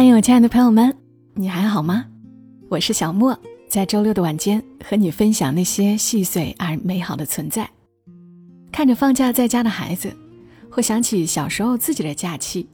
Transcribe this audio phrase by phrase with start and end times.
[0.00, 0.96] 嗨，我亲爱的朋友们，
[1.34, 2.06] 你还好吗？
[2.68, 3.36] 我是小莫，
[3.68, 7.68] 在周六的晚间和你分享那些细碎而美好的存在。
[8.70, 10.16] 看着放假在家的孩子，
[10.70, 12.68] 会想起小时候自己的假期。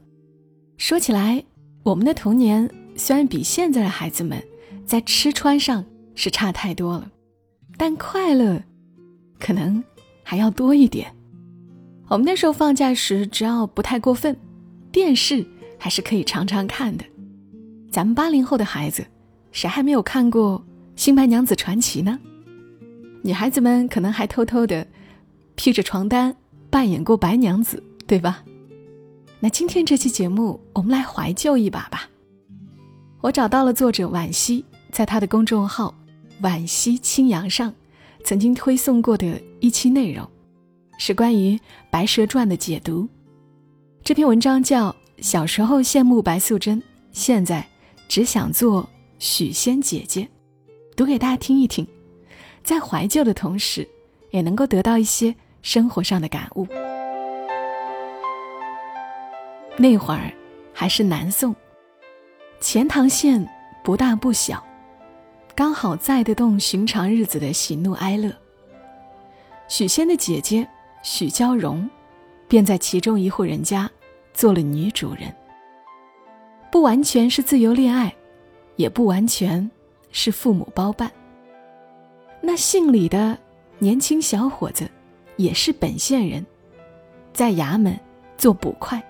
[0.77, 1.43] 说起来，
[1.83, 4.39] 我们的童年虽然比现在的孩子们
[4.85, 5.83] 在吃穿上
[6.15, 7.11] 是差太多了，
[7.79, 8.63] 但快乐
[9.41, 9.83] 可能
[10.23, 11.11] 还要多一点。
[12.09, 14.37] 我们那时候放假时，只要不太过分，
[14.93, 15.43] 电视
[15.79, 17.05] 还是可以常常看的。
[17.95, 19.07] 咱们八零后的孩子，
[19.53, 20.59] 谁还没有看过
[20.97, 22.19] 《新白娘子传奇》呢？
[23.23, 24.85] 女孩子们可能还偷偷的
[25.55, 26.35] 披着床单
[26.71, 28.43] 扮演过白娘子，对吧？
[29.39, 32.11] 那今天这期节目，我们来怀旧一把吧。
[33.21, 35.95] 我找到了作者惋惜在他的公众号
[36.43, 37.73] “惋惜青扬”上
[38.25, 40.29] 曾经推送过的一期内容。
[40.99, 41.57] 是关于
[41.93, 43.09] 《白蛇传》的解读。
[44.03, 47.65] 这篇文章叫《小时候羡慕白素贞，现在
[48.15, 50.21] 只想做许仙姐姐》，
[50.95, 51.85] 读给大家听一听，
[52.63, 53.89] 在怀旧的同时，
[54.31, 56.65] 也能够得到一些生活上的感悟。
[59.77, 60.33] 那会儿
[60.73, 61.53] 还是南宋，
[62.61, 63.45] 钱塘县
[63.83, 64.65] 不大不小，
[65.57, 68.33] 刚好载得动寻常日子的喜怒哀乐。
[69.67, 70.65] 许仙的姐姐。
[71.03, 71.91] 许娇蓉，
[72.47, 73.91] 便在其中一户人家
[74.33, 75.35] 做了女主人。
[76.75, 78.13] 不完全是自由恋爱，
[78.75, 79.71] 也不完全
[80.11, 81.09] 是父母包办。
[82.41, 83.39] 那姓李的
[83.79, 84.91] 年轻小伙子，
[85.37, 86.45] 也是本县人，
[87.33, 87.97] 在衙门
[88.37, 89.01] 做捕快，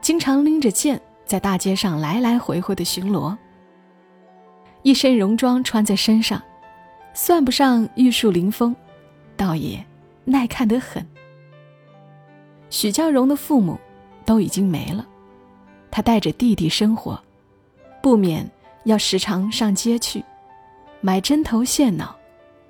[0.00, 3.36] 经常拎着剑在大街上来来回回的巡逻。
[4.82, 6.40] 一身戎装穿在身上，
[7.12, 8.76] 算不上玉树临风，
[9.36, 9.84] 倒也。
[10.24, 11.04] 耐看得很。
[12.70, 13.76] 许娇蓉的父母
[14.24, 15.04] 都已经没了，
[15.90, 17.18] 他带着弟弟生活，
[18.02, 18.48] 不免
[18.84, 20.24] 要时常上街去
[21.00, 22.16] 买针头线脑，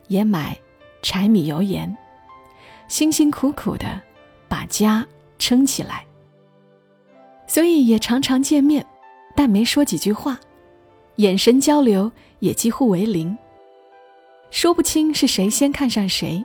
[0.09, 0.57] 也买
[1.03, 1.97] 柴米油盐，
[2.89, 4.01] 辛辛苦苦的
[4.49, 5.07] 把家
[5.39, 6.05] 撑起来。
[7.47, 8.85] 所以也常常见面，
[9.35, 10.39] 但没说几句话，
[11.17, 12.11] 眼神交流
[12.41, 13.37] 也几乎为零，
[14.51, 16.45] 说不清是谁先看上谁。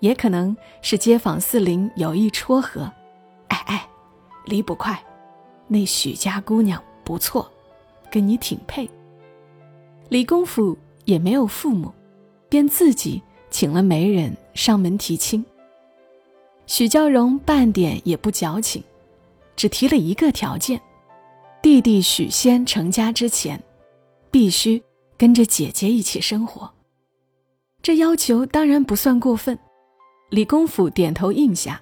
[0.00, 2.92] 也可能是街坊四邻有意撮合，
[3.48, 3.88] 哎哎，
[4.44, 5.02] 李捕快，
[5.68, 7.50] 那许家姑娘不错，
[8.10, 8.88] 跟你挺配。
[10.08, 11.92] 李公甫也没有父母，
[12.48, 15.44] 便自己请了媒人上门提亲。
[16.66, 18.82] 许娇蓉半点也不矫情，
[19.56, 20.80] 只提了一个条件：
[21.62, 23.60] 弟弟许仙成家之前，
[24.30, 24.82] 必须
[25.16, 26.70] 跟着姐姐一起生活。
[27.82, 29.58] 这要求当然不算过分。
[30.30, 31.80] 李公甫点头应下，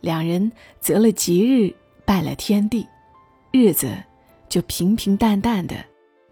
[0.00, 0.50] 两人
[0.80, 1.72] 择了吉日，
[2.04, 2.84] 拜了天地，
[3.58, 3.88] 日子
[4.48, 5.74] 就平平淡淡的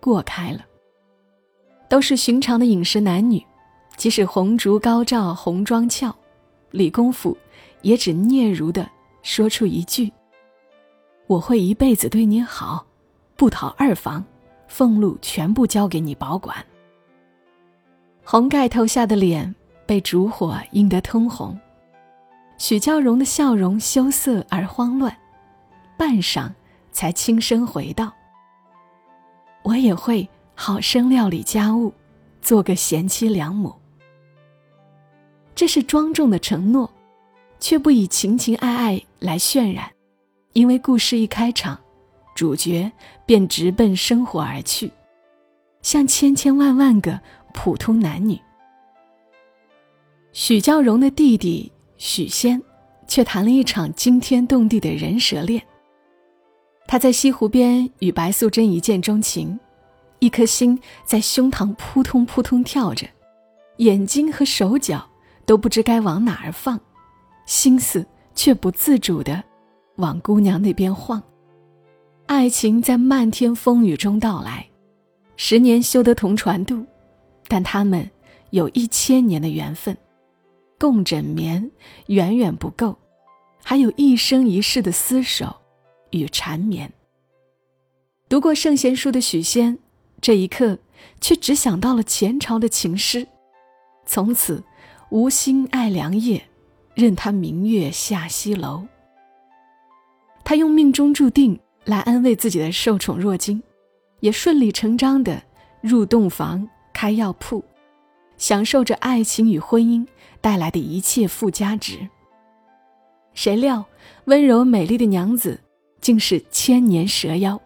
[0.01, 0.61] 过开了。
[1.89, 3.45] 都是寻常的饮食男女，
[3.97, 6.15] 即使红烛高照，红妆俏，
[6.71, 7.37] 李公甫
[7.83, 8.89] 也只嗫嚅的
[9.23, 10.13] 说出一句
[11.27, 12.87] ：“我会一辈子对你好，
[13.35, 14.25] 不讨二房，
[14.69, 16.57] 俸禄全部交给你保管。”
[18.25, 19.55] 红盖头下的脸。
[19.89, 21.57] 被烛火映得通红，
[22.59, 25.17] 许娇蓉的笑容羞涩而慌乱，
[25.97, 26.51] 半晌
[26.97, 28.11] 才轻声回道
[29.63, 31.93] ：“我也会好生料理家务，
[32.41, 33.75] 做个贤妻良母。”
[35.55, 36.91] 这是庄重的承诺，
[37.61, 39.93] 却不以情情爱爱来渲染，
[40.55, 41.79] 因为故事一开场，
[42.35, 42.91] 主角
[43.27, 44.91] 便直奔生活而去，
[45.83, 47.21] 像千千万万个
[47.53, 48.41] 普通男女。
[50.33, 52.63] 许娇蓉的弟弟许仙，
[53.07, 55.63] 却谈了一场惊天动地的人蛇恋。
[56.89, 59.59] 他在西湖边与白素贞一见钟情，
[60.21, 63.07] 一颗心在胸膛扑通扑通跳着，
[63.79, 65.05] 眼睛和手脚
[65.45, 66.81] 都不知该往哪儿放，
[67.45, 69.43] 心思却不自主的
[69.97, 71.23] 往姑娘那边晃。
[72.27, 74.67] 爱情在漫天风雨中到来，
[75.37, 76.85] 十年修得同船渡，
[77.49, 78.09] 但他们
[78.51, 79.97] 有一千年的缘分。
[80.79, 81.71] 共枕眠
[82.09, 82.97] 远远不够，
[83.65, 85.57] 还有一生一世的厮守
[86.11, 86.93] 与缠绵。
[88.29, 89.79] 读过圣贤书的许仙，
[90.21, 90.79] 这一刻
[91.21, 93.27] 却只想到了前朝的情诗，
[94.05, 94.63] 从此
[95.11, 96.49] 无心爱良夜，
[96.95, 98.87] 任他明月下西楼。
[100.45, 103.63] 他用命中注定来安慰自己的受宠若惊，
[104.21, 105.43] 也顺理成章的
[105.81, 107.65] 入洞房开药铺。
[108.39, 110.07] 享受着爱情与婚姻
[110.43, 112.07] 带来的一切附加值。
[113.33, 113.87] 谁料
[114.27, 115.59] 温柔美丽的娘子
[116.01, 117.61] 竟是千年蛇妖，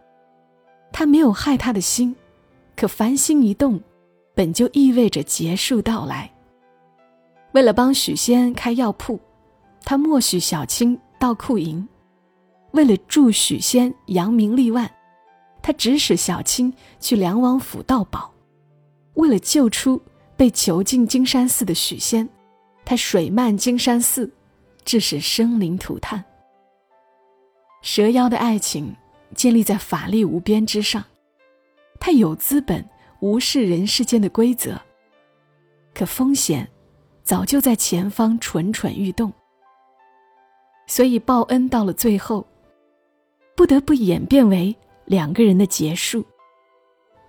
[0.92, 2.14] 他没有害他的心，
[2.76, 3.80] 可凡心一动，
[4.34, 6.30] 本就意味着结束到来。
[7.52, 9.20] 为了帮许仙开药铺，
[9.84, 11.86] 他默许小青到库银；
[12.72, 14.90] 为了助许仙扬名立万，
[15.60, 18.32] 他指使小青去梁王府盗宝；
[19.14, 20.00] 为了救出
[20.36, 22.26] 被囚禁金山寺的许仙，
[22.84, 24.32] 他水漫金山寺，
[24.84, 26.24] 致使生灵涂炭。
[27.82, 28.94] 蛇妖的爱情
[29.34, 31.04] 建立在法力无边之上，
[31.98, 32.88] 他有资本
[33.20, 34.80] 无视人世间的规则，
[35.94, 36.68] 可风险。
[37.22, 39.32] 早就在前方蠢蠢欲动，
[40.88, 42.44] 所以报恩到了最后，
[43.54, 44.74] 不得不演变为
[45.04, 46.24] 两个人的结束。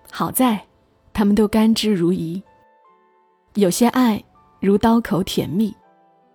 [0.09, 0.65] 好在，
[1.13, 2.41] 他们都甘之如饴。
[3.53, 4.23] 有些爱
[4.59, 5.75] 如刀口甜蜜，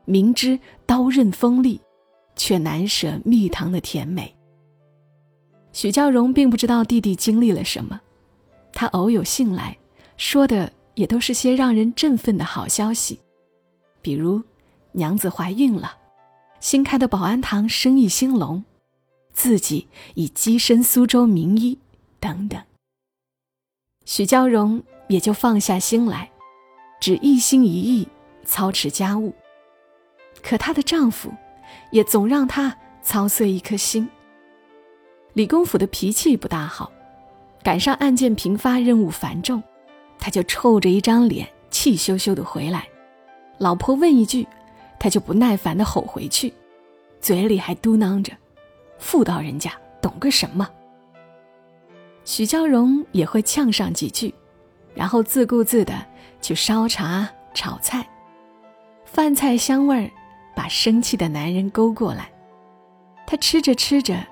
[0.04, 1.80] 明知刀刃锋利，
[2.36, 4.32] 却难舍蜜糖的甜美。
[5.72, 8.00] 许教荣并不知道弟弟经历了什么，
[8.72, 9.76] 他偶有信来，
[10.16, 13.18] 说的也都是些让人振奋的好消息。
[14.00, 14.42] 比如，
[14.92, 15.96] 娘子怀孕了，
[16.60, 18.64] 新开的保安堂生意兴隆，
[19.32, 21.78] 自己已跻身苏州名医，
[22.20, 22.62] 等等。
[24.04, 26.30] 许娇荣也就放下心来，
[27.00, 28.08] 只一心一意
[28.44, 29.34] 操持家务。
[30.42, 31.30] 可她的丈夫，
[31.90, 34.08] 也总让他操碎一颗心。
[35.32, 36.90] 李公甫的脾气不大好，
[37.62, 39.62] 赶上案件频发，任务繁重，
[40.18, 42.88] 他就臭着一张脸，气羞羞的回来。
[43.58, 44.46] 老婆问一句，
[44.98, 46.52] 他就不耐烦的吼回去，
[47.20, 48.32] 嘴里还嘟囔着
[48.98, 50.68] ：“妇道人家懂个什么？”
[52.24, 54.34] 许娇荣也会呛上几句，
[54.94, 55.94] 然后自顾自的
[56.40, 58.08] 去烧茶炒菜，
[59.04, 60.10] 饭菜香味儿
[60.56, 62.32] 把生气的男人勾过来，
[63.26, 64.26] 他吃着吃着，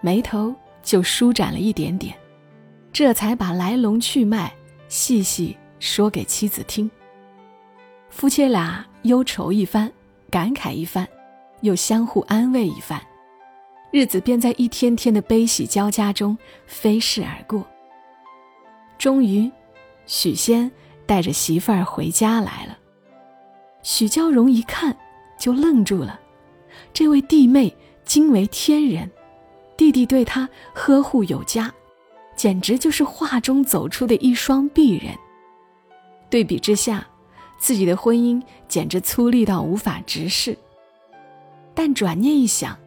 [0.00, 0.52] 眉头
[0.82, 2.14] 就舒展了一点点，
[2.92, 4.52] 这才把来龙去脉
[4.88, 6.90] 细细说给妻子听。
[8.10, 9.90] 夫妻俩忧愁一番，
[10.28, 11.06] 感慨一番，
[11.60, 13.00] 又相互安慰一番，
[13.92, 16.36] 日子便在一天天的悲喜交加中
[16.66, 17.64] 飞逝而过。
[18.98, 19.48] 终于，
[20.06, 20.68] 许仙
[21.06, 22.76] 带着媳妇儿回家来了。
[23.84, 24.96] 许娇荣一看
[25.38, 26.18] 就愣住了，
[26.92, 27.74] 这位弟妹
[28.04, 29.10] 惊为天人，
[29.76, 31.72] 弟弟对她呵护有加，
[32.36, 35.14] 简直就是画中走出的一双璧人。
[36.28, 37.06] 对比之下。
[37.60, 40.56] 自己的婚姻简直粗粝到无法直视，
[41.74, 42.78] 但转念一想，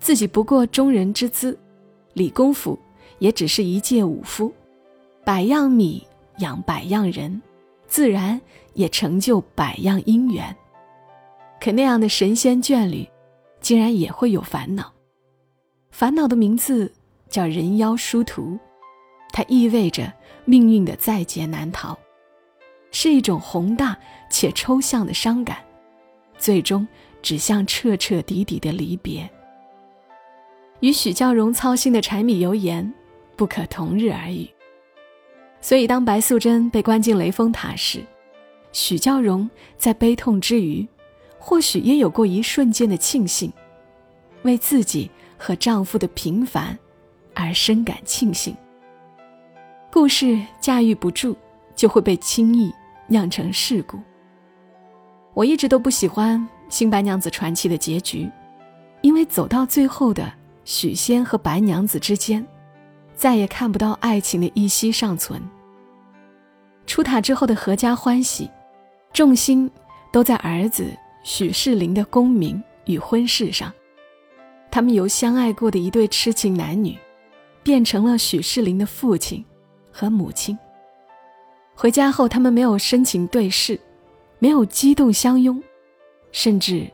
[0.00, 1.58] 自己不过中人之资，
[2.14, 2.78] 李公甫
[3.18, 4.50] 也只是一介武夫，
[5.22, 6.02] 百样米
[6.38, 7.42] 养百样人，
[7.86, 8.40] 自然
[8.72, 10.56] 也成就百样姻缘。
[11.60, 13.08] 可那样的神仙眷侣，
[13.60, 14.92] 竟然也会有烦恼，
[15.90, 16.92] 烦恼的名字
[17.28, 18.58] 叫人妖殊途，
[19.32, 20.12] 它意味着
[20.44, 21.98] 命运的在劫难逃。
[22.92, 23.96] 是一种宏大
[24.30, 25.58] 且抽象的伤感，
[26.38, 26.86] 最终
[27.20, 29.28] 指向彻彻底底的离别。
[30.80, 32.92] 与许教荣操心的柴米油盐
[33.34, 34.48] 不可同日而语。
[35.60, 38.04] 所以，当白素贞被关进雷峰塔时，
[38.72, 40.86] 许教荣在悲痛之余，
[41.48, 43.52] 或许也有过一瞬间的庆幸，
[44.42, 45.08] 为自己
[45.38, 46.76] 和丈夫的平凡
[47.34, 48.52] 而深感庆幸。
[49.92, 51.36] 故事驾驭不住，
[51.76, 52.74] 就会被轻易。
[53.06, 53.96] 酿成事故。
[55.34, 58.28] 我一直都不喜欢《新白娘子传奇》的结局，
[59.00, 60.28] 因为走到最后的
[60.64, 62.44] 许仙和白娘子之间，
[63.14, 65.40] 再也看不到爱情的一息尚存。
[66.88, 68.50] 出塔之后的阖家欢喜，
[69.12, 69.70] 重心
[70.12, 70.92] 都在儿子
[71.26, 73.72] 许世林的功名与婚事上。
[74.70, 76.96] 他们由相爱过的一对痴情男女，
[77.64, 79.44] 变成了许世林的父亲
[79.90, 80.56] 和母亲。
[81.74, 83.78] 回家后，他们没有深情对视，
[84.38, 85.60] 没有激动相拥，
[86.30, 86.88] 甚至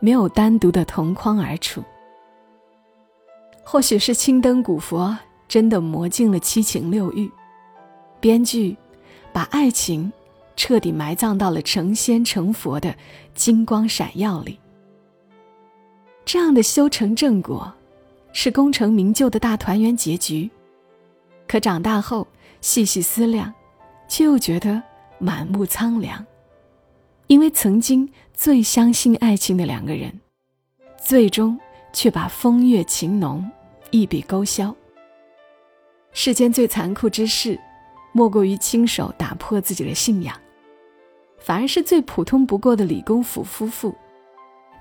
[0.00, 1.80] 没有单独的同框而处。
[3.62, 7.30] 或许是青灯古佛真的磨尽了七情六欲，
[8.18, 8.76] 编剧
[9.32, 10.12] 把爱情
[10.60, 12.94] 彻底埋葬到了成仙成佛的
[13.34, 14.60] 金光闪耀里。
[16.26, 17.72] 这样的修成正果，
[18.34, 20.50] 是功成名就的大团圆结局。
[21.48, 22.28] 可长大后
[22.60, 23.50] 细细思量。
[24.06, 24.82] 却又觉得
[25.20, 26.26] 满目苍凉，
[27.28, 30.12] 因为曾经最相信爱情的两个人，
[31.00, 31.56] 最终
[31.92, 33.48] 却把风月情浓
[33.92, 34.74] 一笔勾销。
[36.12, 37.56] 世间最残酷之事，
[38.10, 40.36] 莫过于亲手打破自己的信仰。
[41.40, 43.94] 反而是最普通不过的李公甫夫妇，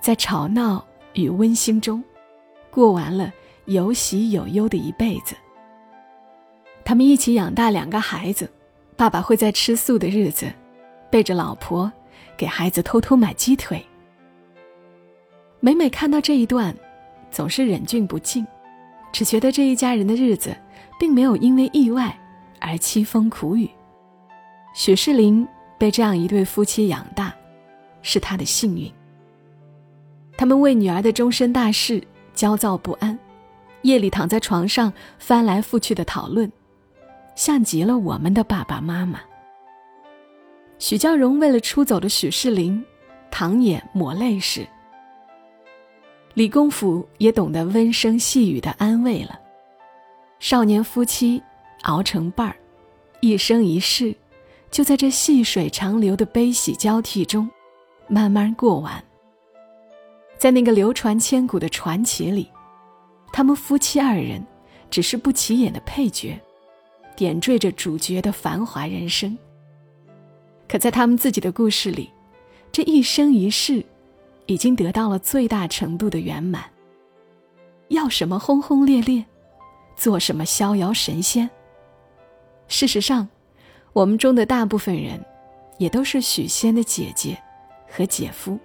[0.01, 2.03] 在吵闹与温馨中，
[2.69, 3.31] 过完了
[3.65, 5.35] 有喜有忧的一辈子。
[6.83, 8.51] 他们一起养大两个孩子，
[8.97, 10.51] 爸爸会在吃素的日子，
[11.09, 11.91] 背着老婆
[12.35, 13.83] 给孩子偷偷买鸡腿。
[15.61, 16.75] 每每看到这一段，
[17.31, 18.45] 总是忍俊不禁，
[19.11, 20.55] 只觉得这一家人的日子
[20.99, 22.17] 并没有因为意外
[22.59, 23.69] 而凄风苦雨。
[24.73, 25.47] 许世林
[25.79, 27.33] 被这样一对夫妻养大，
[28.03, 28.91] 是他的幸运。
[30.37, 33.17] 他们为女儿的终身大事焦躁不安，
[33.81, 36.51] 夜里躺在床上翻来覆去的讨论，
[37.35, 39.21] 像极了我们的爸爸妈妈。
[40.77, 42.81] 许教荣为了出走的许世林，
[43.31, 44.67] 淌眼抹泪时。
[46.35, 49.37] 李公甫也懂得温声细语的安慰了。
[50.39, 51.41] 少年夫妻
[51.81, 52.55] 熬成伴儿，
[53.19, 54.15] 一生一世，
[54.71, 57.49] 就在这细水长流的悲喜交替中，
[58.07, 59.03] 慢慢过完。
[60.37, 62.49] 在那个流传千古的传奇里，
[63.33, 64.45] 他们夫妻二人
[64.89, 66.39] 只是不起眼的配角，
[67.15, 69.37] 点缀着主角的繁华人生。
[70.67, 72.09] 可在他们自己的故事里，
[72.71, 73.85] 这一生一世。
[74.45, 76.63] 已经得到了最大程度的圆满。
[77.89, 79.23] 要什么轰轰烈烈，
[79.95, 81.47] 做什么逍遥神仙。
[82.67, 83.29] 事实上，
[83.93, 85.19] 我们中的大部分人，
[85.77, 87.37] 也都是许仙的姐姐
[87.87, 88.57] 和姐夫。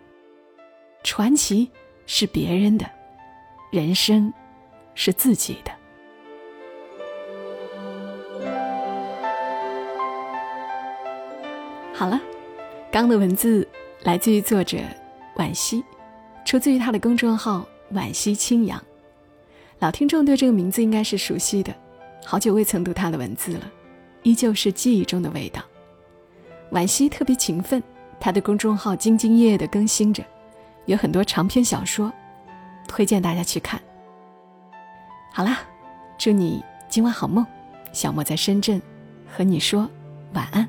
[1.02, 1.71] 传奇
[2.07, 2.85] 是别人的，
[3.71, 4.33] 人生
[4.95, 5.73] 是自己的。
[11.93, 12.21] 好了，
[12.90, 13.66] 刚的文字
[14.02, 14.78] 来自于作者。
[15.37, 15.83] 惋惜，
[16.45, 18.81] 出自于他的公众号“惋惜清扬”。
[19.81, 21.75] 老听众对这个名字应该是熟悉的，
[22.25, 23.73] 好久未曾读他的文字了，
[24.25, 25.62] 依旧是记忆中的味道。
[26.73, 27.81] 惋惜特别勤奋，
[28.19, 30.25] 他的公众号兢兢业业的更新着，
[30.87, 32.12] 有很多长篇小说，
[32.88, 33.81] 推荐大家去看。
[35.33, 35.61] 好啦，
[36.19, 37.47] 祝你今晚好梦，
[37.93, 38.83] 小莫在深圳
[39.31, 39.88] 和你说
[40.33, 40.69] 晚安。